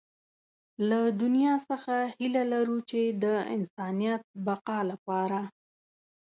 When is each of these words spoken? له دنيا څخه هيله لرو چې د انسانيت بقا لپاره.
له 0.89 0.99
دنيا 1.21 1.55
څخه 1.69 1.93
هيله 2.15 2.43
لرو 2.53 2.77
چې 2.89 3.01
د 3.23 3.25
انسانيت 3.55 4.21
بقا 4.45 4.79
لپاره. 4.91 5.39